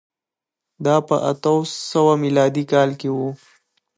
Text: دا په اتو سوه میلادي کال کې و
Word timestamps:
دا 0.85 0.95
په 1.07 1.15
اتو 1.31 1.55
سوه 1.91 2.13
میلادي 2.23 2.63
کال 2.71 2.89
کې 2.99 3.09
و 3.11 3.17